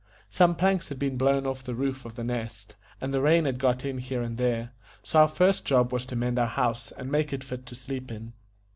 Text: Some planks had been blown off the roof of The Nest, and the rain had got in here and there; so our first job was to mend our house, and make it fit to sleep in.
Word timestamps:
Some 0.31 0.55
planks 0.55 0.89
had 0.89 0.97
been 0.97 1.15
blown 1.15 1.45
off 1.45 1.61
the 1.63 1.75
roof 1.75 2.05
of 2.05 2.15
The 2.15 2.23
Nest, 2.23 2.75
and 2.99 3.13
the 3.13 3.21
rain 3.21 3.45
had 3.45 3.59
got 3.59 3.85
in 3.85 3.99
here 3.99 4.23
and 4.23 4.35
there; 4.39 4.71
so 5.03 5.19
our 5.19 5.27
first 5.27 5.63
job 5.63 5.93
was 5.93 6.07
to 6.07 6.15
mend 6.15 6.39
our 6.39 6.47
house, 6.47 6.91
and 6.93 7.11
make 7.11 7.31
it 7.31 7.43
fit 7.43 7.67
to 7.67 7.75
sleep 7.75 8.11
in. 8.11 8.33